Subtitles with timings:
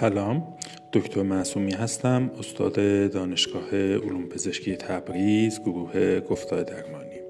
[0.00, 0.42] سلام.
[0.92, 2.74] دکتر معصومی هستم استاد
[3.10, 7.20] دانشگاه علوم پزشکی تبریز گروه گفتار درمانی.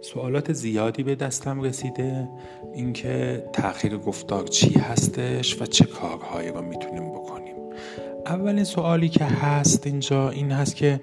[0.00, 2.28] سوالات زیادی به دستم رسیده
[2.74, 7.54] اینکه تاخیر گفتار چی هستش و چه کارهایی رو می‌تونیم بکنیم.
[8.26, 11.00] اولین سوالی که هست اینجا این هست که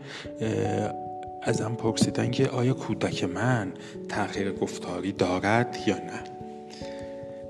[1.44, 3.74] ازم پرسیدن که آیا کودک من
[4.10, 6.29] تاخیر گفتاری دارد یا نه؟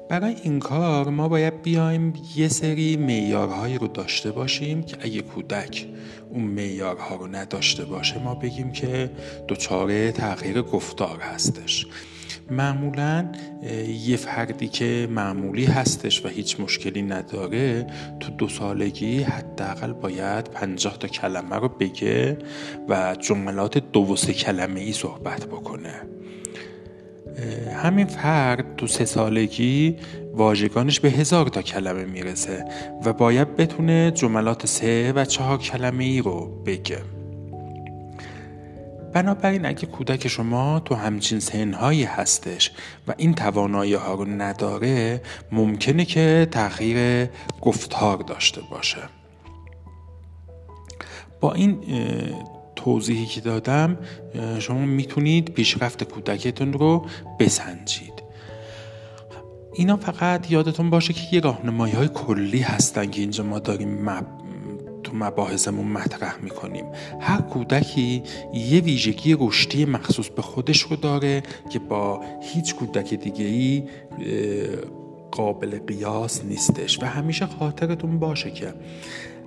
[0.10, 5.88] برای این کار ما باید بیایم یه سری میارهایی رو داشته باشیم که اگه کودک
[6.30, 9.12] اون میارها رو نداشته باشه ما بگیم که
[9.48, 11.88] دچار تغییر گفتار هستش.
[12.52, 13.32] معمولا
[14.06, 17.88] یه فردی که معمولی هستش و هیچ مشکلی نداره
[18.20, 22.38] تو دو سالگی حداقل باید پنجاه تا کلمه رو بگه
[22.88, 26.02] و جملات دو و سه کلمه ای صحبت بکنه.
[27.84, 29.98] همین فرد تو سه سالگی
[30.34, 32.66] واژگانش به هزار تا کلمه می‌رسه
[33.06, 37.00] و باید بتونه جملات سه و چهار کلمه ای رو بگه.
[39.14, 42.72] بنابراین اگه کودک شما تو همچین سنهایی هستش
[43.08, 47.30] و این توانایی ها رو نداره ممکنه که تغییر
[47.62, 49.02] گفتار داشته باشه.
[51.40, 51.80] با این
[52.84, 53.98] توضیحی که دادم
[54.60, 57.06] شما می‌تونید پیشرفت کودکتون رو
[57.40, 58.24] بسنجید.
[59.74, 64.26] اینا فقط یادتون باشه که یه راهنمایی های کلی هستن که اینجا ما داریم مب...
[65.04, 66.86] تو مباحثمون مطرح می‌کنیم.
[67.20, 68.24] هر کودکی
[68.54, 73.84] یه ویژگی رشدی مخصوص به خودش رو داره که با هیچ کودک دیگه ای
[75.32, 78.74] قابل قیاس نیستش و همیشه خاطرتون باشه که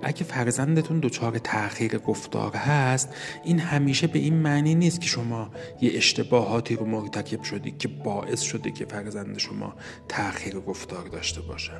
[0.03, 3.09] اگه فرزندتون دچار تاخیر گفتار هست
[3.43, 5.49] این همیشه به این معنی نیست که شما
[5.81, 9.73] یه اشتباهاتی رو مرتکب شدید که باعث شده که فرزند شما
[10.07, 11.71] تاخیر گفتار داشته باشه.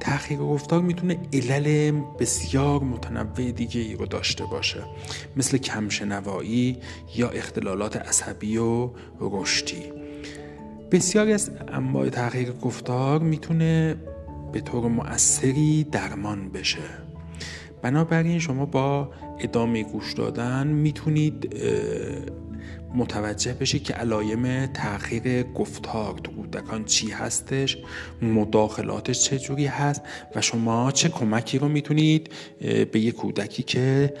[0.00, 4.84] تاخیر گفتار می‌تونه علل بسیار متنوع دیگه ای رو داشته باشه
[5.36, 6.78] مثل کمشنوایی
[7.16, 9.99] یا اختلالات عصبی و رشدی.
[10.92, 13.96] بسیاری از انواع تغییر گفتار می‌تونه
[14.52, 16.82] به طور مؤثری درمان بشه.
[17.82, 21.56] بنابراین شما با ادامه گوش دادن می‌تونید
[22.94, 27.78] متوجه بشید که علایم تغییر گفتار تو کودکان چی هستش
[28.22, 30.02] مداخلاتش چه جوری هست
[30.34, 32.30] و شما چه کمکی رو می‌تونید
[32.60, 34.14] به یک کودکی که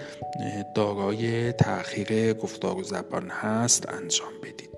[0.74, 4.69] دارای تغییر گفتار و زبان هست انجام بدید.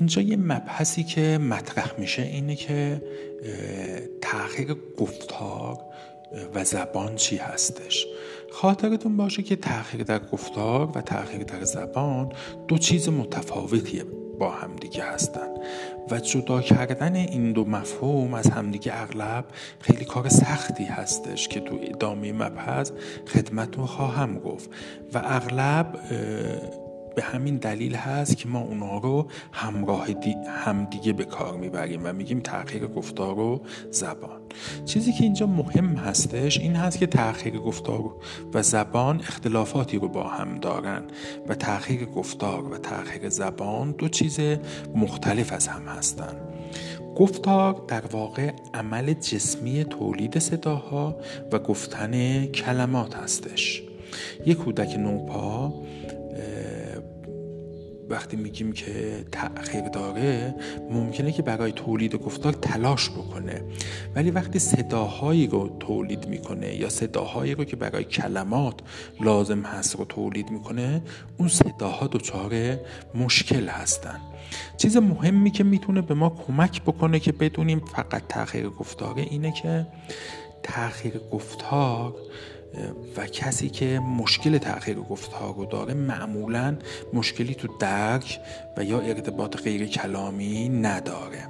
[0.00, 3.02] اینجا یه مبحثی که مطرح میشه اینه که
[4.22, 5.78] تغییر گفتار
[6.54, 8.06] و زبان چی هستش.
[8.52, 12.32] خاطرتون باشه که تغییر در گفتار و تغییر در زبان
[12.68, 14.02] دو چیز متفاوتی
[14.38, 15.48] با همدیگه هستن.
[16.10, 19.44] و جدا کردن این دو مفهوم از همدیگه اغلب
[19.80, 22.90] خیلی کار سختی هستش که تو ادامه مبحث
[23.26, 24.70] خدمتون خواهم گفت.
[25.14, 25.98] و اغلب
[27.16, 32.12] به همین دلیل هست که ما اونا رو همراه دی همدیگه به کار می‌بریم و
[32.12, 33.60] میگیم تغییر گفتار و
[33.90, 34.40] زبان.
[34.84, 38.14] چیزی که اینجا مهم هستش این هست که تغییر گفتار
[38.54, 41.02] و زبان اختلافاتی رو با هم دارن
[41.48, 44.40] و تغییر گفتار و تغییر زبان دو چیز
[44.94, 46.36] مختلف از هم هستن.
[47.16, 51.16] گفتار در واقع عمل جسمی تولید صداها
[51.52, 53.82] و گفتن کلمات هستش.
[54.46, 55.72] یک کودک نوپا
[58.10, 60.54] وقتی میگیم که تأخیر داره
[60.90, 63.62] ممکنه که برای تولید گفتار تلاش بکنه.
[64.14, 68.74] ولی وقتی صداهایی رو تولید می‌کنه یا صداهایی رو که برای کلمات
[69.20, 71.02] لازم هست رو تولید می‌کنه
[71.38, 72.78] اون صداها دچار
[73.14, 74.20] مشکل هستن.
[74.76, 79.86] چیز مهمی که می‌تونه به ما کمک بکنه که بدونیم فقط تأخیر گفتاره اینه که
[80.62, 82.14] تأخیر گفتار
[83.16, 86.76] و کسی که مشکل تأخیر گفتار رو داره معمولا
[87.12, 88.40] مشکلی تو درک
[88.76, 91.46] و یا ارتباط غیر کلامی نداره.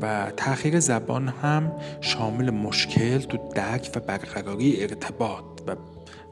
[0.00, 5.76] و تأخیر زبان هم شامل مشکل تو درک و برقراری ارتباط و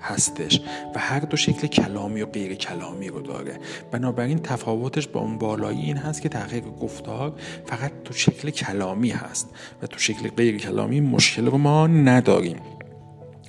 [0.01, 0.61] هستش
[0.95, 3.59] و هر دو شکل کلامی و غیر کلامی رو داره.
[3.91, 7.33] بنابراین تفاوتش با اون بالایی این هست که تغییر گفتار
[7.67, 9.49] فقط تو شکل کلامی هست
[9.83, 12.78] و تو شکل غیر کلامی مشکل رو ما نداریم.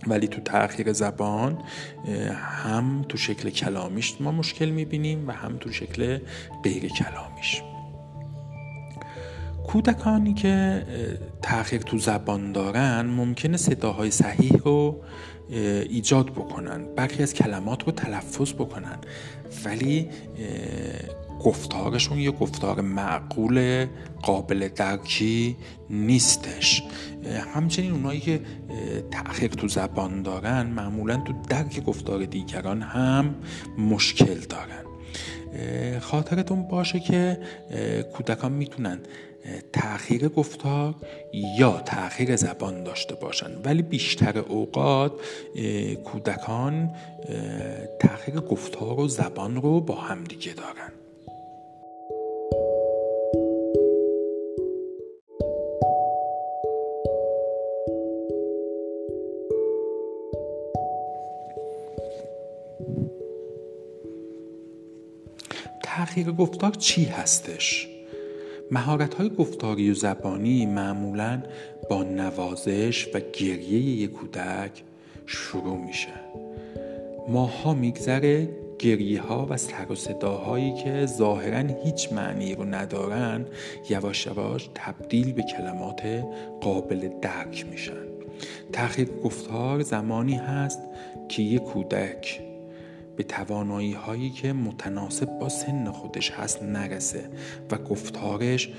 [0.07, 1.57] ولی تو تأخیر زبان
[2.33, 6.19] هم تو شکل کلامیش ما مشکل می‌بینیم و هم تو شکل
[6.63, 7.61] غیر کلامیش.
[9.67, 10.85] کودکانی که
[11.41, 15.01] تاخیر تو زبان دارن ممکنه صداهای صحیح رو
[15.89, 18.97] ایجاد بکنن برخی از کلمات رو تلفظ بکنن.
[19.65, 20.09] ولی
[21.43, 23.85] گفتارشون یه گفتار معقول
[24.21, 25.57] قابل درکی
[25.89, 26.83] نیستش.
[27.53, 28.41] همچنین اونایی که
[29.11, 33.35] تأخیر تو زبان دارن معمولا تو درک گفتار دیگران هم
[33.77, 34.83] مشکل دارن.
[35.99, 37.39] خاطرتون باشه که
[38.13, 38.99] کودکان می‌تونن
[39.73, 40.95] تأخیر گفتار
[41.57, 45.11] یا تأخیر زبان داشته باشند ولی بیشتر اوقات
[46.03, 46.89] کودکان
[47.99, 50.91] تأخیر گفتار و زبان رو با همدیگه دارن.
[66.19, 67.87] تأخیر گفتار چی هستش؟
[68.71, 71.43] مهارت های گفتاری و زبانی معمولا
[71.89, 74.83] با نوازش و گریه یک کودک
[75.25, 76.13] شروع میشه
[77.29, 78.49] ماها میگذره
[78.79, 83.45] گریه ها و سر و صداهایی که ظاهرا هیچ معنی رو ندارن
[83.89, 86.01] یواش یواش تبدیل به کلمات
[86.61, 88.07] قابل درک میشن
[88.73, 90.79] تأخیر گفتار زمانی هست
[91.29, 92.48] که یک کودک
[93.19, 97.29] به توانایی هایی که متناسب با سن خودش هست نرسه
[97.71, 98.69] و گفتارش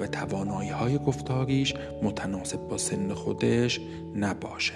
[0.00, 3.80] و توانایی های گفتاریش متناسب با سن خودش
[4.16, 4.74] نباشه.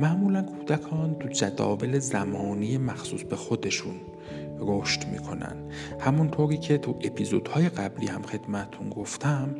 [0.00, 3.94] معمولا کودکان تو جداول زمانی مخصوص به خودشون
[4.58, 5.56] رشد می‌کنن.
[6.00, 9.54] همونطوری که تو اپیزودهای قبلی هم خدمتون گفتم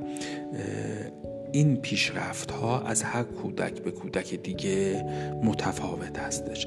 [1.53, 5.05] این پیشرفت ها از هر کودک به کودک دیگه
[5.45, 6.67] متفاوت هستش.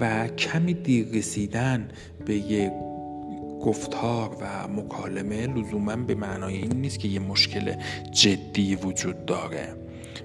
[0.00, 1.88] و کمی دیر رسیدن
[2.26, 2.72] به یک
[3.62, 7.74] گفتار و مکالمه لزوما به معنای این نیست که یه مشکل
[8.12, 9.76] جدی وجود داره.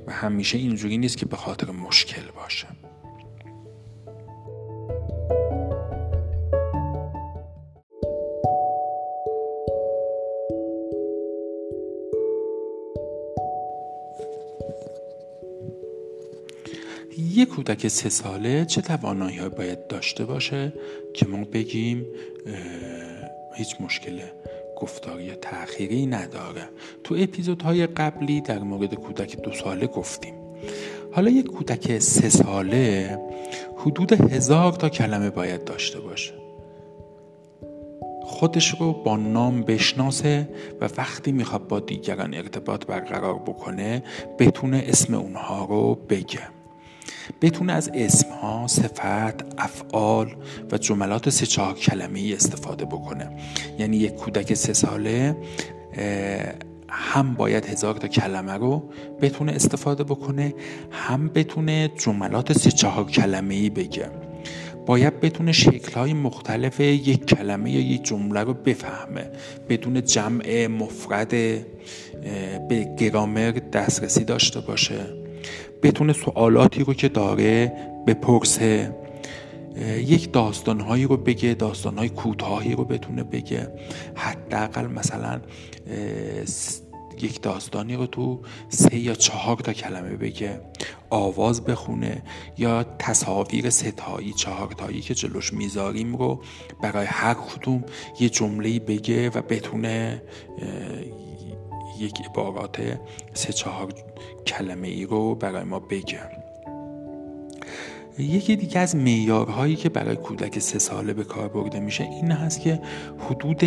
[0.08, 2.68] و همیشه اینجوری نیست که به خاطر مشکل باشه.
[17.50, 20.74] یه کودک سه ساله چه توانایی باید داشته باشه
[21.14, 22.06] که ما بگیم
[23.56, 24.20] هیچ مشکل
[24.78, 26.70] گفتاری یا تأخیری نداره.
[27.04, 30.34] تو اپیزودهای قبلی در مورد کودک دو ساله گفتیم.
[31.12, 33.20] حالا یک کودک سه ساله
[33.78, 36.34] حدود هزار تا کلمه باید داشته باشه.
[38.24, 40.50] خودش رو با نام بشناسه
[40.82, 44.04] و وقتی می‌خواد با دیگران ارتباط برقرار بکنه
[44.40, 46.59] بتونه اسم اونها رو بگه.
[47.42, 50.36] بتونه از اسمها، صفت، افعال
[50.72, 53.30] و جملات سه چهار کلمه ای استفاده بکنه.
[53.80, 55.38] یعنی یک کودک سه ساله
[56.90, 58.90] هم باید هزار تا کلمه رو
[59.22, 60.54] بتونه استفاده بکنه
[60.92, 64.10] هم بتونه جملات سه چهار کلمه ای بگه.
[64.86, 69.32] باید بتونه شکلهای مختلف یک کلمه یا یک جمله رو بفهمه.
[69.70, 71.30] بدون جمع مفرد
[72.70, 75.19] به گرامر دسترسی داشته باشه.
[75.84, 77.74] بتونه سوالاتی رو که داره
[78.08, 78.96] بپرسه
[79.98, 83.74] یک داستانهایی رو بگه داستانهای کوتاهی رو بتونه بگه.
[84.16, 85.42] حداقل مثلا
[87.22, 90.62] یک داستانی رو تو سه یا چهار تا کلمه بگه.
[91.10, 92.22] آواز بخونه
[92.58, 96.42] یا تصاویر ستایی چهارتایی که جلوش می‌ذاریم رو
[96.82, 97.84] برای هر کدوم
[98.20, 100.22] یه جمله بگه و بتونه
[102.00, 103.00] یک عبارات
[103.34, 103.94] سه چهار
[104.48, 106.30] کلمه ای رو برای ما بگم
[108.20, 112.62] یکی دیگه از میارهایی که برای کودک سه ساله به کار برده میشه این هست
[112.62, 112.82] که
[113.30, 113.64] حدود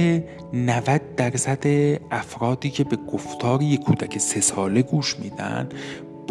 [0.53, 1.67] 90 درصد
[2.11, 5.69] افرادی که به گفتار یک کودک سه ساله گوش میدن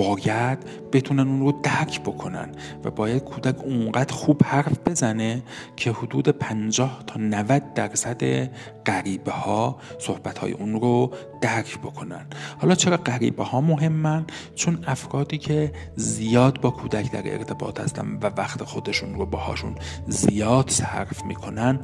[0.02, 0.58] باید
[0.92, 2.50] بتونن اون رو درک بکنن
[2.84, 5.44] و باید کودک اونقدر خوب حرف بزنه
[5.76, 8.50] که حدود 50 تا 90 درصد
[8.86, 12.26] غریبه ها صحبت های اون رو درک بکنن.
[12.60, 18.30] حالا چرا غریبه ها مهمن؟ چون افرادی که زیاد با کودک در ارتباط هستن و
[18.38, 19.76] وقت خودشون رو باهاشون
[20.08, 21.80] زیاد صرف می‌کنن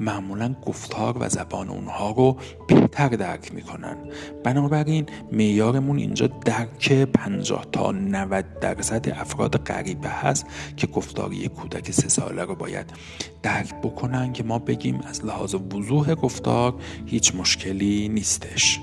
[0.00, 2.36] معمولا گفتار و زبان اونها رو
[2.68, 3.96] بهتر درک می‌کنن.
[4.44, 12.08] بنابراین میارمون اینجا درک 50 تا 90 درصد افراد غریبه هست که گفتاری کودک سه
[12.08, 12.92] ساله رو باید
[13.42, 16.74] درک بکنن که ما بگیم از لحاظ وضوح گفتار
[17.06, 18.80] هیچ مشکلی نیستش.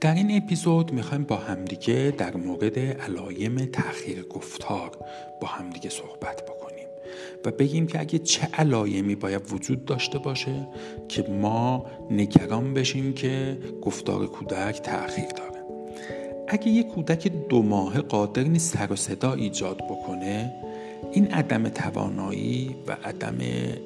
[0.00, 4.90] در این اپیزود می‌خوایم با همدیگه در مورد علایم تأخیر گفتار
[5.40, 6.86] با همدیگه صحبت بکنیم
[7.44, 10.66] و بگیم که اگه چه علایمی باید وجود داشته باشه
[11.08, 15.64] که ما نگران بشیم که گفتار کودک تأخیر داره.
[16.48, 20.52] اگه یه کودک دو ماه قادر نیست سر و صدا ایجاد بکنه
[21.12, 23.38] این عدم توانایی و عدم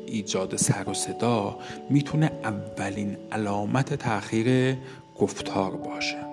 [0.06, 1.58] ایجاد سر و صدا
[1.90, 4.76] می‌تونه اولین علامت تاخیر
[5.18, 6.32] گفتار باشه.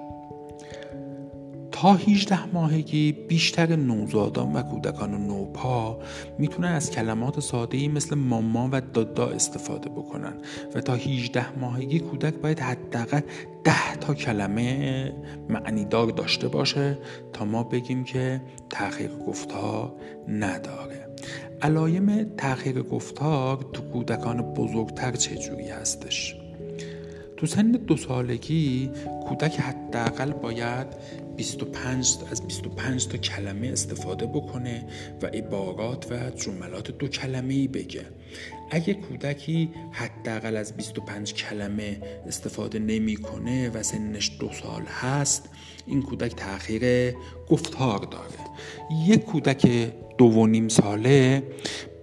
[1.81, 5.99] تا 18 ماهگی بیشتر نوزادان و کودکان نوپا
[6.37, 10.33] می‌تونن از کلمات ساده مثل ماما و دادا استفاده بکنن
[10.75, 13.21] و تا 18 ماهگی کودک باید حداقل
[13.63, 15.13] 10 تا کلمه
[15.49, 16.97] معنیدار داشته باشه
[17.33, 19.93] تا ما بگیم که تحقیق گفتار
[20.27, 21.15] نداره.
[21.61, 26.35] علایم تحقیق گفتار تو کودکان بزرگتر چجوری هستش؟
[27.39, 28.91] تو سن دو سالگی
[29.27, 30.87] کودک حداقل باید
[31.37, 34.85] 25 از 25 تا کلمه استفاده بکنه
[35.21, 38.05] و عبارات و جملات دو کلمه ای بگه.
[38.71, 45.49] اگه کودکی حداقل از 25 کلمه استفاده نمی‌کنه و سنش دو سال هست
[45.87, 47.13] این کودک تاخیر
[47.49, 48.49] گفتار داره.
[49.07, 51.43] یک کودک دو و نیم ساله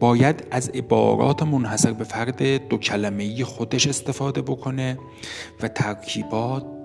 [0.01, 4.99] باید از عبارات منحصر به فرد دو کلمه خودش استفاده بکنه
[5.63, 6.76] و ترکیبات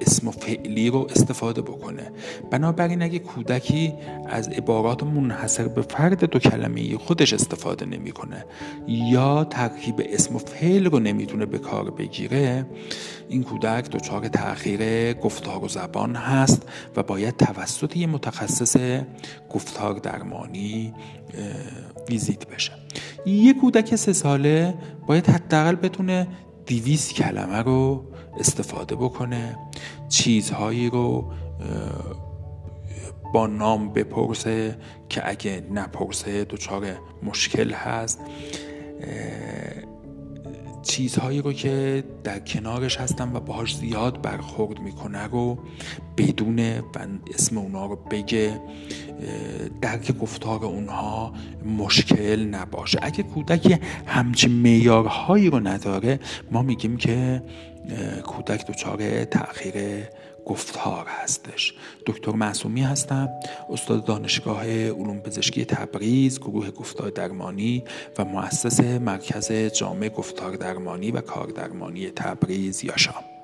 [0.00, 2.12] اسم و فعلی رو استفاده بکنه.
[2.50, 3.94] بنابراین اگه کودکی
[4.26, 8.44] از عبارات منحصر به فرد دو کلمه خودش استفاده نمی‌کنه
[8.88, 12.66] یا ترکیب اسم و فعل رو نمی‌تونه به کار بگیره
[13.28, 16.62] این کودک دچار تاخیر گفتار و زبان هست
[16.96, 18.76] و باید توسط یه متخصص
[19.50, 20.94] گفتار درمانی
[22.08, 22.72] ویزیت بشه.
[23.26, 24.74] یه کودک سه ساله
[25.06, 26.28] باید حداقل بتونه
[26.66, 28.04] دیویس کلمه رو
[28.38, 29.58] استفاده بکنه
[30.08, 31.32] چیزهایی رو
[33.34, 34.78] با نام بپرسه
[35.08, 36.86] که اگه نپرسه دچار
[37.22, 38.20] مشکل هست.
[40.82, 45.58] چیزهایی رو که در کنارش هستن و باهاش زیاد برخورد می‌کنه رو
[46.16, 48.60] بدونه و اسم اونا رو بگه
[49.80, 51.32] درک گفتار اونها
[51.78, 52.98] مشکل نباشه.
[53.02, 56.20] اگه کودک همچین میارهایی رو نداره
[56.50, 57.42] ما میگیم که
[58.26, 59.74] کودک دچار تأخیر
[60.48, 61.74] گفتار هستش.
[62.06, 63.28] دکتر معصومی هستم
[63.70, 67.84] استاد دانشگاه علوم پزشکی تبریز گروه گفتار درمانی
[68.18, 73.37] و مؤسس مرکز جامع گفتار درمانی و کاردرمانی تبریز یاشام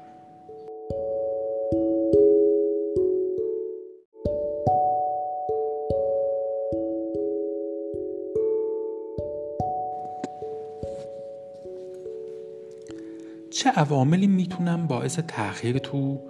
[13.65, 16.21] چه عواملی می‌تونن باعث تاخیر تو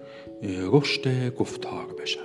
[0.42, 2.20] رشد گفتار بشن؟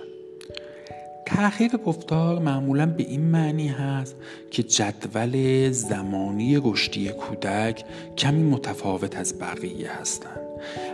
[1.26, 4.16] تاخیر گفتار معمولا به این معنی هست
[4.52, 7.84] که جدول زمانی رشدی کودک
[8.18, 10.40] کمی متفاوت از بقیه هستند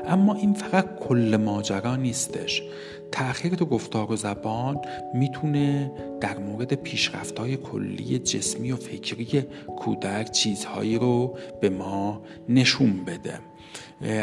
[0.08, 2.64] اما این فقط کل ماجرا نیستش.
[3.12, 4.82] تأخیر تو گفتار و زبان
[5.14, 9.46] می‌تونه در مورد پیشرفتهای کلی جسمی و فکری
[9.78, 13.40] کودک چیزهایی رو به ما نشون بده.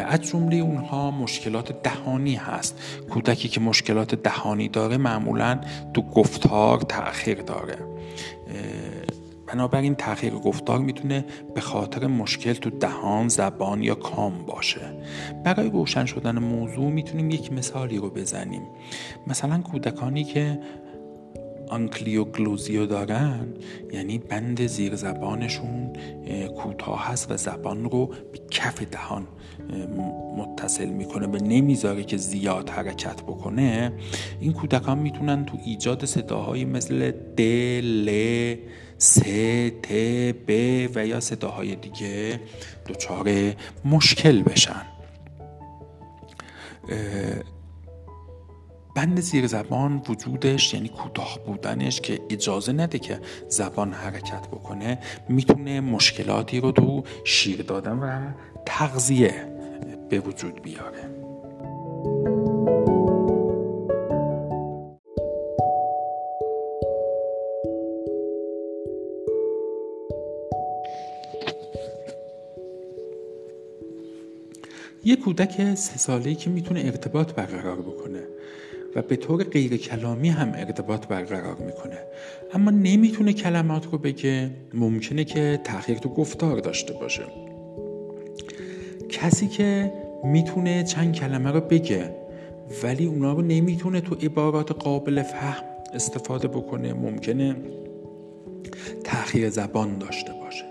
[0.07, 2.79] از جمله اونها مشکلات دهانی هست.
[3.09, 5.61] کودکی که مشکلات دهانی داره معمولا
[5.93, 7.77] تو گفتار تأخیر داره.
[9.53, 14.81] بنابراین تأخیر گفتار می‌تونه به خاطر مشکل تو دهان زبان یا کام باشه.
[15.43, 18.61] برای روشن شدن موضوع می‌تونیم یک مثالی رو بزنیم.
[19.27, 20.59] مثلا کودکانی که
[21.69, 23.53] آنکلیوگلوزیو دارن
[23.91, 25.93] یعنی بند زیر زبانشون
[26.57, 29.27] کوتاه هست و زبان رو به کف دهان
[30.37, 33.93] متصل می‌کنه و نمی‌ذاره که زیاد حرکت بکنه
[34.39, 37.41] این کودکان می‌تونن تو ایجاد صداهایی مثل د
[37.81, 38.09] ل
[38.97, 39.19] س
[39.83, 39.93] ت
[40.47, 40.49] ب
[40.95, 42.39] و یا صداهای دیگه
[42.87, 43.53] دچار
[43.85, 44.81] مشکل بشن.
[48.95, 55.81] بند زیر زبان وجودش یعنی کوتاه بودنش که اجازه نده که زبان حرکت بکنه می‌تونه
[55.81, 58.31] مشکلاتی رو تو شیر دادن و
[58.65, 59.52] تغذیه
[60.13, 61.03] به وجود بیاره.
[75.05, 78.23] یه کودک سه ساله‌ای که می‌تونه ارتباط برقرار بکنه
[78.95, 81.97] و به طور غیر کلامی هم ارتباط برقرار می‌کنه.
[82.53, 87.23] اما نمی‌تونه کلمات رو بگه ممکنه که تاخیر تو گفتار داشته باشه.
[89.09, 89.91] کسی که
[90.23, 92.15] می‌تونه چند کلمه رو بگه
[92.83, 95.63] ولی اونا رو نمی‌تونه تو عبارات قابل فهم
[95.93, 96.93] استفاده بکنه.
[96.93, 97.55] ممکنه
[99.03, 100.65] تأخیر زبان داشته باشه.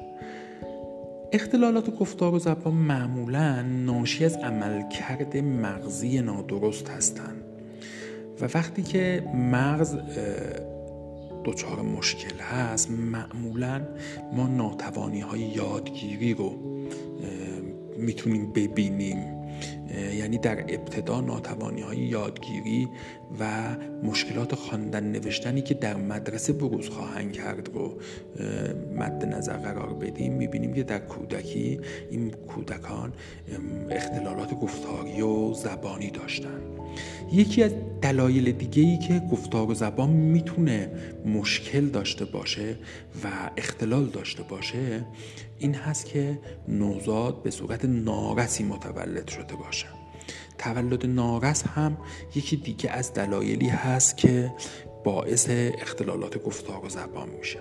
[1.32, 7.42] اختلالات گفتار و زبان معمولا ناشی از عملکرد مغزی نادرست هستند
[8.40, 9.96] و وقتی که مغز
[11.44, 13.82] دچار مشکل هست معمولا
[14.32, 16.52] ما ناتوانی های یادگیری رو
[17.98, 19.41] می‌تونیم ببینیم.
[20.18, 22.88] یعنی در ابتدا ناتوانی های یادگیری
[23.40, 27.98] و مشکلات خواندن نوشتنی که در مدرسه بروز خواهند کرد رو
[28.96, 30.32] مد نظر قرار بدیم.
[30.32, 33.12] می‌بینیم که در کودکی این کودکان
[33.90, 36.60] اختلالات گفتاری و زبانی داشتن.
[37.32, 37.72] یکی از
[38.02, 40.90] دلایل دیگه ای که گفتار و زبان می‌تونه
[41.26, 42.76] مشکل داشته باشه
[43.24, 45.04] و اختلال داشته باشه
[45.62, 46.38] این هست که
[46.68, 49.86] نوزاد به صورت نارسی متولد شده باشه.
[50.58, 51.96] تولد نارس هم
[52.34, 54.52] یکی دیگه از دلایلی هست که
[55.04, 57.58] باعث اختلالات گفتار و زبان میشه.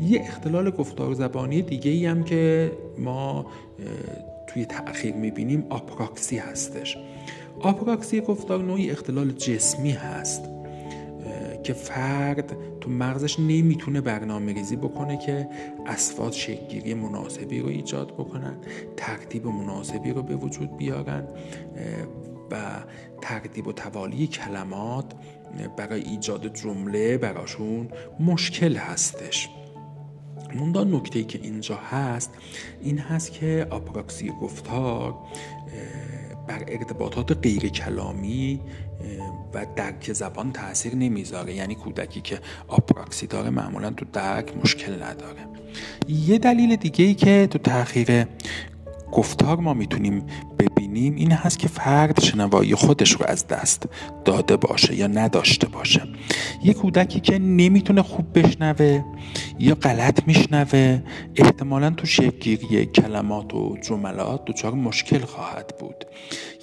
[0.00, 3.46] یه اختلال گفتار زبانی دیگه ای هم که ما
[4.46, 6.96] توی تأخیر می‌بینیم آپراکسی هستش.
[7.60, 10.42] آپراکسی گفتار نوعی اختلال جسمی هست.
[11.62, 15.48] که فرد تو مغزش نمی‌تونه برنامه ریزی بکنه که
[15.86, 18.56] اسفاد شکلگیری مناسبی رو ایجاد بکنن
[18.96, 21.28] ترتیب مناسبی رو به وجود بیارن
[22.50, 22.84] و
[23.20, 25.12] ترتیب و توالی کلمات
[25.76, 27.88] برای ایجاد جمله براشون
[28.20, 29.48] مشکل هستش.
[30.54, 32.30] موندا نکته که اینجا هست
[32.82, 35.14] این هست که آپراکسی گفتار
[36.48, 38.60] بر ارتباطات غیر کلامی
[39.54, 41.54] و درک زبان تاثیر نمی‌ذاره.
[41.54, 45.40] یعنی کودکی که آپراکسی داره معمولا تو درک مشکل نداره.
[46.08, 48.26] یه دلیل دیگه ای که تو تاخیر
[49.12, 50.22] گفتار ما می‌تونیم
[50.58, 53.88] ببینیم این هست که فرد شنوایی خودش رو از دست
[54.24, 56.02] داده باشه یا نداشته باشه.
[56.64, 59.04] یه کودکی که نمی‌تونه خوب بشنوه
[59.58, 61.02] یا غلط میشنوه
[61.36, 66.04] احتمالا تو شکلگیری کلمات و جملات دچار مشکل خواهد بود.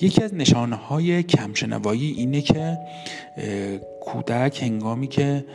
[0.01, 2.77] یکی از نشانه های کمشنوایی اینه که
[4.13, 5.45] کودک هنگامی که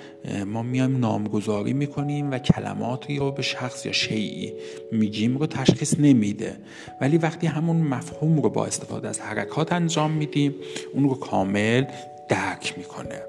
[0.47, 4.53] ما میایم نامگذاری می‌کنیم و کلماتی رو به شخص یا شیعی
[4.93, 6.57] میگیم رو تشخیص نمیده.
[7.01, 10.55] ولی وقتی همون مفهوم رو با استفاده از حرکات انجام میدیم
[10.95, 11.85] اون رو کامل
[12.29, 13.23] درک می‌کنه.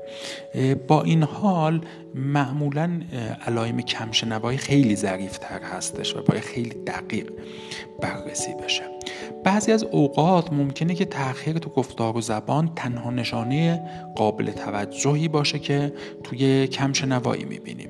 [0.88, 1.82] با این حال
[2.16, 3.02] معمولا
[3.48, 7.32] علائم کمشنوایی خیلی ظریفتر هستش و باید خیلی دقیق
[8.02, 8.95] بررسی بشه.
[9.44, 13.82] بعضی از اوقات ممکنه که تاخیر تو گفتار و زبان تنها نشانه
[14.16, 17.90] قابل توجهی باشه که توی کمشنوایی می‌بینیم.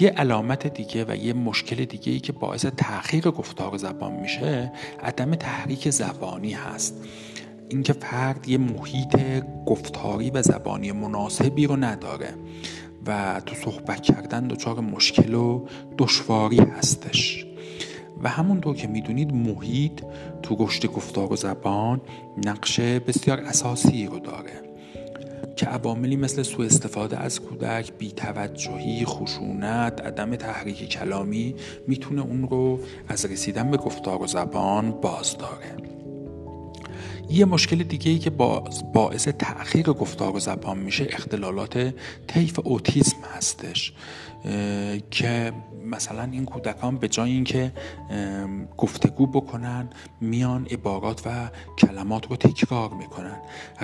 [0.00, 5.34] یه علامت دیگه و یه مشکل دیگه ای که باعث تاخیر گفتار زبان میشه عدم
[5.34, 6.94] تحریک زبانی هست.
[7.68, 9.18] اینکه فرد یه محیط
[9.66, 12.34] گفتاری و زبانی مناسبی رو نداره
[13.06, 15.66] و تو صحبت کردن دچار مشکل و
[15.98, 17.45] دشواری هستش.
[18.22, 20.02] و همونطور که می‌دونید محیط
[20.42, 22.00] تو رشد گفتار و زبان
[22.44, 24.66] نقش بسیار اساسی رو داره
[25.56, 31.54] که عواملی مثل سوء استفاده از کودک بیتوجهی خشونت عدم تحریک کلامی
[31.86, 35.76] می‌تونه اون رو از رسیدن به گفتار و زبان باز داره.
[37.30, 38.30] یه مشکل دیگه ای که
[38.94, 41.94] باعث تأخیر گفتار و زبان میشه اختلالات
[42.26, 43.92] طیف اوتیسم هستش.
[45.10, 45.52] که
[45.84, 47.72] مثلا این کودکان به جای اینکه
[48.76, 49.88] گفتگو بکنن
[50.20, 53.36] میان عبارات و کلمات رو تکرار می‌کنن.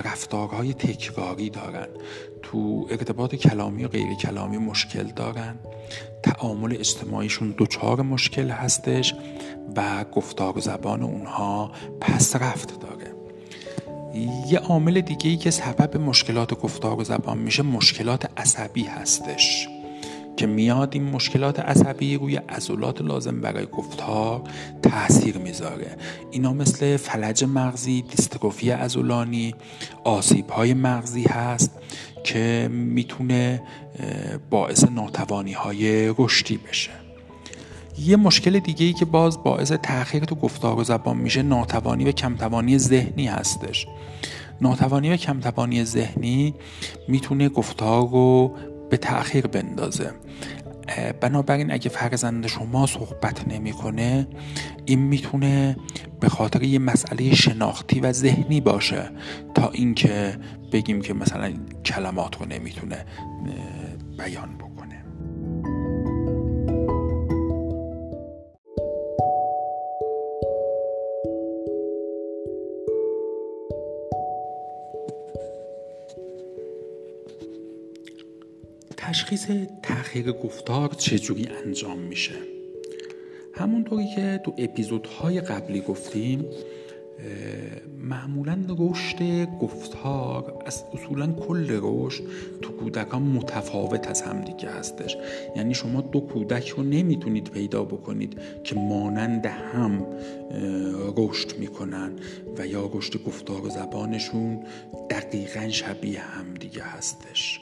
[0.05, 1.87] رفتارهای تکراری دارن.
[2.41, 5.55] تو ارتباط کلامی و غیر کلامی مشکل دارن.
[6.23, 9.15] تعامل اجتماعیشون دچار مشکل هستش
[9.75, 11.71] و گفتار زبان اونها
[12.01, 13.13] پس رفت داره.
[14.47, 19.67] یه عامل دیگه ای که سبب مشکلات گفتار و زبان میشه مشکلات عصبی هستش.
[20.43, 24.41] که میاد این مشکلات عصبی روی عضلات لازم برای گفتار
[24.81, 25.97] تاثیر می‌ذاره.
[26.31, 29.55] اینا مثل فلج مغزی دیستروفی عضلانی
[30.03, 31.71] آسیب های مغزی هست
[32.23, 33.61] که می‌تونه
[34.49, 36.91] باعث ناتوانی های رشدی بشه.
[37.99, 42.11] یه مشکل دیگه ای که باز باعث تاخیر تو گفتار و زبان میشه ناتوانی و
[42.11, 43.87] کمتوانی ذهنی هستش.
[44.61, 46.53] ناتوانی و کمتوانی ذهنی
[47.07, 48.55] می‌تونه گفتار رو
[48.93, 50.11] به تأخیر بندازه.
[51.21, 54.27] بنابراین اگه فرزند شما صحبت نمی‌کنه
[54.85, 55.77] این می‌تونه
[56.19, 59.09] به خاطر یه مسئله شناختی و ذهنی باشه
[59.55, 60.37] تا اینکه
[60.71, 61.53] بگیم که مثلا
[61.85, 63.05] کلمات رو نمی‌تونه
[64.17, 64.72] بیان بکنه.
[79.07, 79.47] تشخیص
[79.83, 82.35] تأخیر گفتار چجوری انجام میشه.
[83.53, 86.45] همونطوری که تو اپیزودهای قبلی گفتیم
[87.99, 92.23] معمولا رشد گفتار از اصولا کل رشد
[92.61, 95.17] تو کودکان متفاوت از همدیگه هستش.
[95.55, 100.05] یعنی شما دو کودک رو نمی‌تونید پیدا بکنید که مانند هم
[101.17, 102.11] رشد می‌کنن
[102.57, 104.63] و یا رشد گفتار و زبانشون
[105.09, 107.59] دقیقا شبیه همدیگه هستش.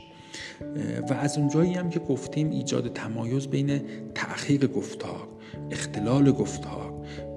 [1.10, 3.82] و از اونجایی هم که گفتیم ایجاد تمایز بین
[4.16, 5.28] تأخیر گفتار
[5.72, 6.94] اختلال گفتار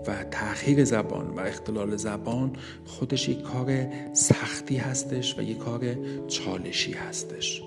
[0.07, 2.53] و تأخیر زبان و اختلال زبان
[2.85, 5.81] خودش یک کار سختی هستش و یک کار
[6.29, 7.63] چالشی هستش.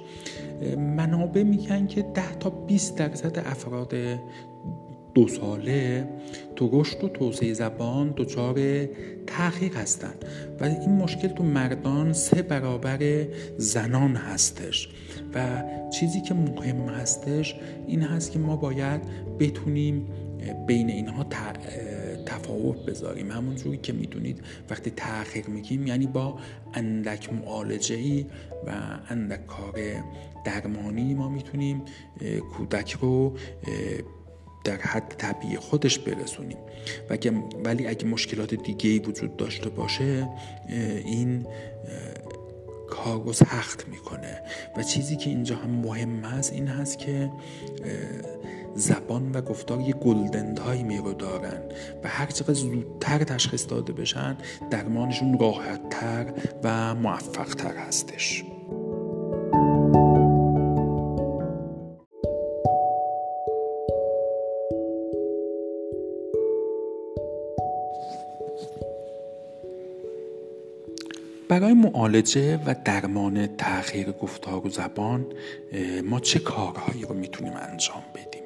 [0.78, 3.94] منابع میگن که 10 تا 20 درصد افراد
[5.14, 6.08] دو ساله
[6.58, 8.86] تو رشد و توسعه زبان دچار
[9.28, 10.26] تأخیر هستند
[10.60, 14.90] و این مشکل تو مردان سه برابر زنان هستش
[15.34, 17.56] و چیزی که مهم هستش
[17.88, 19.02] این هست که ما باید
[19.40, 20.08] بتونیم
[20.68, 21.26] بین اینها
[22.26, 23.32] تفاوت بذاریم.
[23.32, 26.40] همونجوری که می‌دونید وقتی تاخیر میگیم یعنی با
[26.74, 28.26] اندک معالجه ای
[28.68, 28.72] و
[29.10, 29.80] اندک کار
[30.46, 31.82] درمانی ما می‌تونیم
[32.54, 33.34] کودک رو
[34.64, 36.58] در حد طبیعی خودش برسونیم.
[37.66, 40.30] ولی اگه مشکلات دیگه ای وجود داشته باشه
[41.06, 41.48] این
[42.90, 44.42] کار رو سخت می‌کنه.
[44.78, 47.32] و چیزی که اینجا هم مهم است این هست که
[48.76, 51.62] زبان و گفتار یه گلدن تایمی رو دارن.
[52.04, 54.38] و هر چقدر زودتر تشخیص داده بشن
[54.72, 58.44] درمانشون راحتتر و موفقتر هستش.
[71.50, 75.26] برای معالجه و درمان تغییر گفتار و زبان
[76.04, 78.44] ما چه کارهایی رو می‌تونیم انجام بدیم؟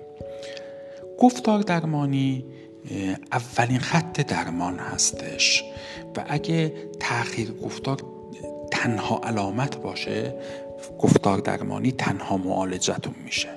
[1.19, 2.45] گفتار درمانی
[3.31, 5.63] اولین خط درمان هستش
[6.17, 7.97] و اگه تغییر گفتار
[8.71, 10.33] تنها علامت باشه
[10.99, 13.49] گفتار درمانی تنها معالجتون میشه.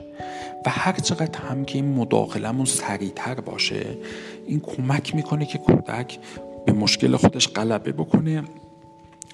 [0.66, 3.96] و هر چقدر هم که این مداخلمون سریعتر باشه
[4.46, 6.18] این کمک می‌کنه که کودک
[6.66, 8.42] به مشکل خودش غلبه بکنه.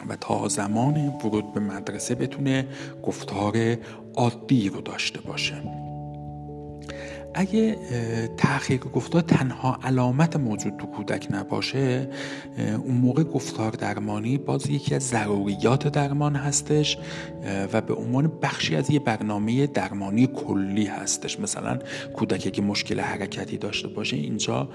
[0.08, 2.66] و تا زمان ورود به مدرسه بتونه
[3.02, 3.76] گفتار
[4.14, 5.62] عادی رو داشته باشه.
[7.34, 7.76] اگه
[8.36, 12.10] تحقیق گفتار تنها علامت موجود تو کودک نباشه
[12.58, 16.98] اون موقع گفتار درمانی باز یکی از ضروریات درمان هستش
[17.72, 21.40] و به عنوان بخشی از یه برنامه درمانی کلی هستش.
[21.40, 21.78] مثلا
[22.16, 24.68] کودک که مشکل حرکتی داشته باشه اینجا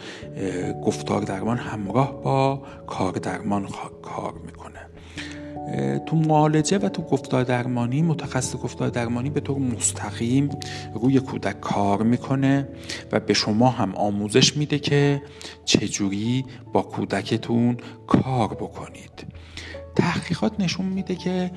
[0.86, 3.68] گفتار درمان همراه با کار درمان
[4.02, 4.80] کار می‌کنه.
[6.06, 10.50] تو معالجه و تو گفتار درمانی متخصص گفتار درمانی به طور مستقیم
[10.94, 12.68] روی کودک کار می‌کنه
[13.12, 15.22] و به شما هم آموزش میده که
[15.66, 19.26] چجوری با کودکتون کار بکنید.
[19.96, 21.52] تحقیقات نشون میده که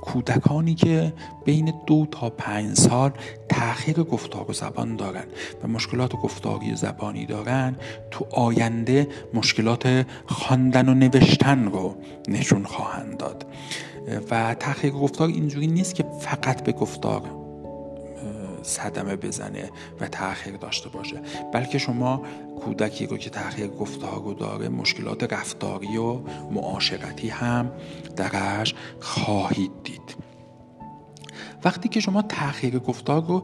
[0.00, 1.12] کودکانی که
[1.44, 3.12] بین دو تا پنج سال
[3.48, 5.24] تاخیر گفتار و زبان دارن
[5.64, 7.76] و مشکلات گفتاری زبانی دارن
[8.10, 11.96] تو آینده مشکلات خواندن و نوشتن رو
[12.28, 13.46] نشون خواهند داد.
[14.30, 17.22] و تاخیر گفتار اینجوری نیست که فقط به گفتار
[18.62, 21.20] صدمه بزنه و تاخیر داشته باشه
[21.52, 22.22] بلکه شما
[22.58, 26.18] کودکی رو که تاخیر گفتار رو داره مشکلات رفتاری و
[26.50, 27.72] معاشرتی هم
[28.16, 30.16] درش خواهید دید.
[31.64, 33.42] وقتی که شما تاخیر گفتار رو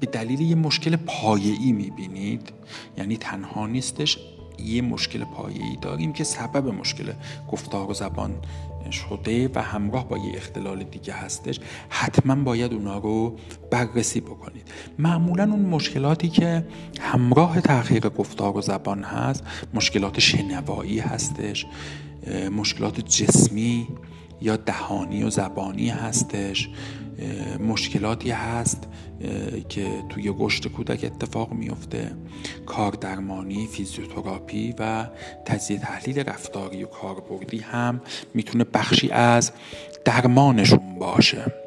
[0.00, 2.52] به دلیل یه مشکل پایه‌ای می‌بینید
[2.98, 4.18] یعنی تنها نیستش
[4.58, 7.12] یه مشکل پایه‌ای داریم که سبب مشکل
[7.52, 8.34] گفتار و زبان
[8.90, 13.36] شده و همراه با یه اختلال دیگه هستش حتما باید اونا رو
[13.70, 14.68] بررسی بکنید.
[14.98, 16.66] معمولا اون مشکلاتی که
[17.00, 21.66] همراه تغییر گفتار و زبان هست مشکلات شنوایی هستش
[22.56, 23.88] مشکلات جسمی
[24.40, 26.68] یا دهانی و زبانی هستش.
[27.60, 28.88] مشکلاتی هست
[29.68, 32.16] که توی گشت کودک اتفاق میفته
[32.66, 35.06] کار درمانی فیزیوتراپی و
[35.44, 38.00] تجزیه تحلیل رفتاری و کاربردی هم
[38.34, 39.52] می‌تونه بخشی از
[40.04, 41.61] درمانشون باشه.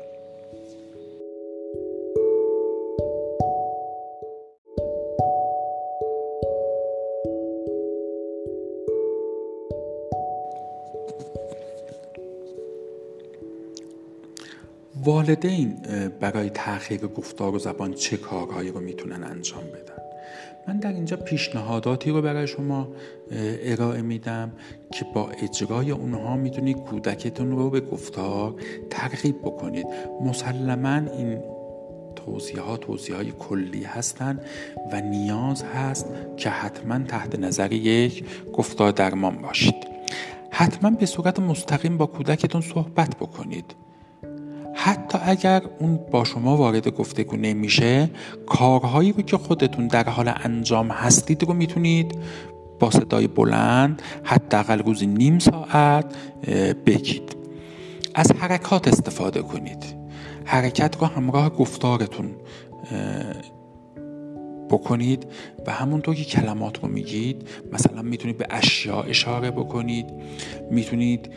[15.04, 15.78] والدین
[16.20, 20.04] برای تحقیق گفتار و زبان چه کارهایی رو می‌تونن انجام بدن؟
[20.68, 22.88] من در اینجا پیشنهاداتی رو برای شما
[23.64, 24.52] ارائه میدم
[24.92, 28.56] که با اجرای اونها می‌تونید کودکتون رو به گفتار
[28.90, 29.86] ترغیب بکنید.
[30.26, 31.40] مسلما این
[32.16, 34.46] توضیح ها توضیح های کلی هستند
[34.92, 36.06] و نیاز هست
[36.38, 39.76] که حتما تحت نظر یک گفتار درمان باشید.
[40.52, 43.66] حتما به صورت مستقیم با کودکتون صحبت بکنید.
[44.86, 48.10] حتی اگر اون با شما وارد گفتگو نمیشه
[48.46, 52.16] کارهایی رو که خودتون در حال انجام هستید رو می‌تونید
[52.80, 56.16] با صدای بلند حداقل روزی نیم ساعت
[56.86, 57.36] بگید
[58.16, 59.84] از حرکات استفاده کنید.
[60.46, 62.32] حرکت رو همراه گفتارتون
[64.70, 65.28] بکنید
[65.68, 70.06] و همونطور که کلمات رو میگید مثلا می‌تونید به اشیاء اشاره بکنید
[70.72, 71.30] می‌تونید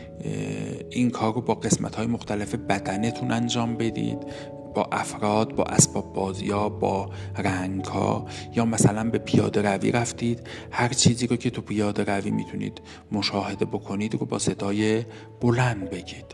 [0.89, 4.17] این کار رو با قسمت های مختلف بدنتون انجام بدید
[4.75, 10.47] با افراد با اسباب بازی ها با رنگ ها یا مثلا به پیاده روی رفتید.
[10.71, 15.05] هر چیزی رو که تو پیاده روی می‌تونید مشاهده بکنید رو با صدای
[15.41, 16.25] بلند بگید.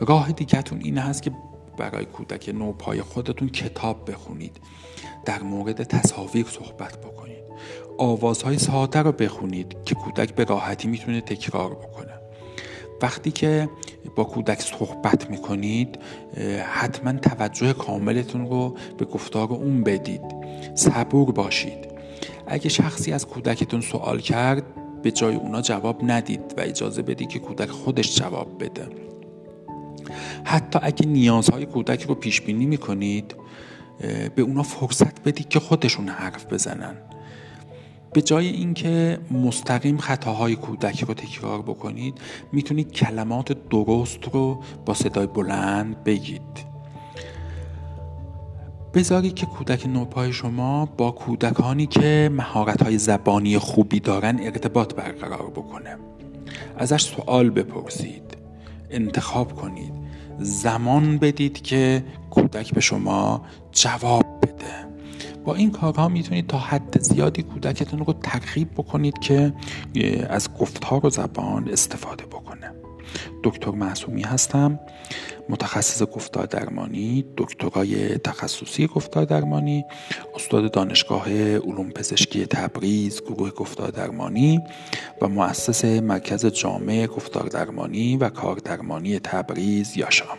[0.00, 1.30] راه دیگهتون این هست که
[1.78, 4.56] برای کودک نوپای خودتون کتاب بخونید.
[5.24, 7.44] در مورد تصاویر صحبت بکنید.
[7.98, 12.12] آوازهای ساده رو بخونید که کودک به راحتی می‌تونه تکرار بکنه.
[13.02, 13.68] وقتی که
[14.16, 15.98] با کودک صحبت می‌کنید
[16.72, 20.22] حتما توجه کاملتون رو به گفتار اون بدید.
[20.74, 21.94] صبور باشید.
[22.46, 24.62] اگه شخصی از کودکتون سوال کرد
[25.02, 28.88] به جای اونا جواب ندید و اجازه بدید که کودک خودش جواب بده.
[30.44, 33.34] حتی اگه نیازهای کودک رو پیش بینی می‌کنید
[34.34, 36.94] به اونا فرصت بدید که خودشون حرف بزنن.
[38.12, 42.14] به جای اینکه مستقیم خطاهای کودک رو تکرار بکنید
[42.52, 46.74] می‌تونید کلمات درست رو با صدای بلند بگید.
[48.94, 55.50] بذارید که کودک نوپای شما با کودکانی که مهارت های زبانی خوبی دارن ارتباط برقرار
[55.50, 55.96] بکنه.
[56.78, 58.36] ازش سوال بپرسید.
[58.90, 60.03] انتخاب کنید.
[60.38, 64.86] زمان بدید که کودک به شما جواب بده.
[65.44, 69.52] با این کارها می‌تونید تا حد زیادی کودکتون رو ترغیب بکنید که
[70.28, 72.73] از گفتار و زبان استفاده بکنه.
[73.44, 74.80] دکتر معصومی هستم
[75.48, 79.84] متخصص گفتار درمانی دکترای تخصصی گفتار درمانی
[80.34, 84.60] استاد دانشگاه علوم پزشکی تبریز گروه گفتار درمانی
[85.22, 90.38] و مؤسس مرکز جامع گفتار درمانی و کار درمانی تبریز یاشام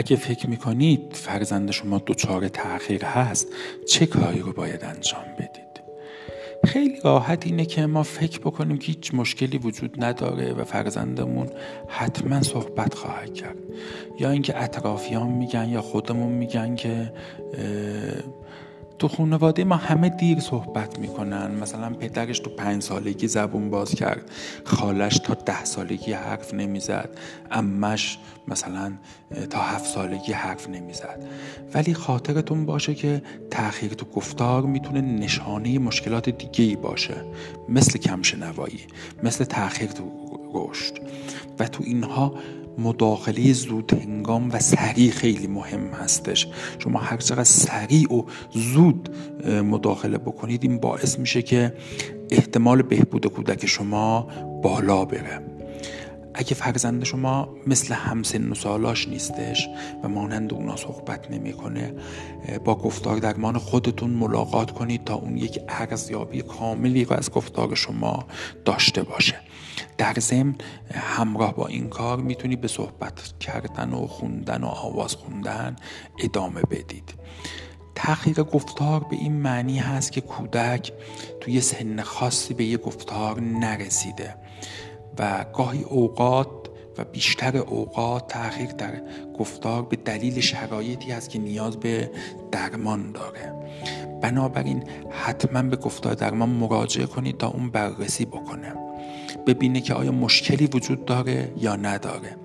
[0.00, 3.48] اگه فکر می‌کنید فرزند شما دچار تاخیر هست
[3.88, 5.80] چه کاری رو باید انجام بدید؟
[6.64, 11.50] خیلی راحت اینه که ما فکر بکنیم که هیچ مشکلی وجود نداره و فرزندمون
[11.88, 13.56] حتما صحبت خواهد کرد.
[14.20, 17.12] یا اینکه اطرافیان میگن یا خودمون میگن که
[19.00, 21.50] تو خانواده ما همه دیر صحبت می‌کنن.
[21.50, 24.30] مثلا پدرش تو پنج سالگی زبون باز کرد.
[24.64, 27.18] خالش تا ده سالگی حرف نمی‌زد.
[27.50, 28.92] امش مثلا
[29.50, 31.24] تا هفت سالگی حرف نمی‌زد.
[31.74, 37.14] ولی خاطرتون باشه که تاخیر تو گفتار می‌تونه نشانه مشکلات دیگه ای باشه.
[37.68, 38.80] مثل کمشنوایی
[39.22, 40.04] مثل تاخیر تو
[40.54, 40.94] رشد
[41.58, 42.34] و تو اینها
[42.78, 46.46] مداخله زود هنگام و سریع خیلی مهم هستش.
[46.78, 49.08] شما هر چقدر سریع و زود
[49.46, 51.74] مداخله بکنید این باعث میشه که
[52.30, 54.28] احتمال بهبود کودک شما
[54.62, 55.40] بالا بره.
[56.34, 59.68] اگه فرزند شما مثل همسن و سالاش نیستش
[60.02, 61.94] و مانند اونا صحبت نمی‌کنه
[62.64, 68.26] با گفتار درمان خودتون ملاقات کنید تا اون یک ارزیابی کاملی رو از گفتار شما
[68.64, 69.34] داشته باشه.
[70.00, 70.54] در ضمن
[70.94, 75.76] همراه با این کار می‌تونید به صحبت کردن و خوندن و آواز خوندن
[76.18, 77.14] ادامه بدید.
[77.94, 80.92] تغییر گفتار به این معنی هست که کودک
[81.40, 84.34] توی سن خاصی به یه گفتار نرسیده
[85.18, 86.48] و گاهی اوقات
[86.98, 89.02] و بیشتر اوقات تغییر در
[89.38, 92.10] گفتار به دلیل شرایطی هست که نیاز به
[92.52, 93.54] درمان داره.
[94.22, 98.89] بنابراین حتما به گفتار درمان مراجعه کنید تا اون بررسی بکنه.
[99.46, 102.36] ببینه که آیا مشکلی وجود داره یا نداره.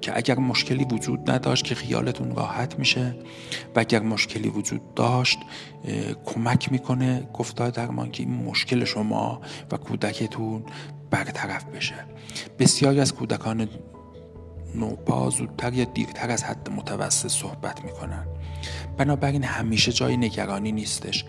[0.00, 3.14] که اگر مشکلی وجود نداشت که خیالتون راحت میشه
[3.76, 5.38] و اگر مشکلی وجود داشت
[6.24, 9.40] کمک می‌کنه گفتار درمان که این مشکل شما
[9.72, 10.64] و کودکتون
[11.10, 11.94] برطرف بشه.
[12.58, 13.68] بسیاری از کودکان
[14.74, 18.26] نوپا زودتر یا دیرتر از حد متوسط صحبت می‌کنن.
[18.98, 21.24] بنابراین همیشه جای نگرانی نیستش.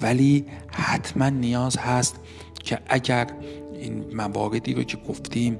[0.00, 2.16] ولی حتما نیاز هست
[2.64, 3.26] که اگر
[3.76, 5.58] این مواردی رو که گفتیم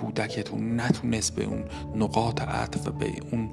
[0.00, 1.64] کودکتون نتونست به اون
[1.96, 3.50] نقاط عطف و به اون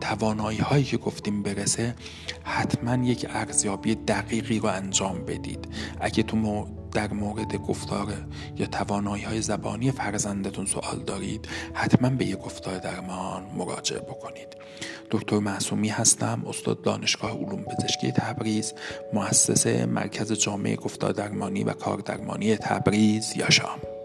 [0.00, 1.94] توانایی هایی که گفتیم برسه
[2.42, 5.68] حتما یک ارزیابی دقیقی رو انجام بدید.
[6.00, 6.36] اگه تو
[6.96, 8.06] در مورد گفتار
[8.56, 14.56] یا توانایی های زبانی فرزندتون سوال دارید حتما به یک گفتار درمان مراجعه بکنید.
[15.10, 18.72] دکتر معصومی هستم استاد دانشگاه علوم پزشکی تبریز
[19.12, 23.95] مؤسس مرکز جامعه گفتار درمانی و کار درمانی تبریز یاشام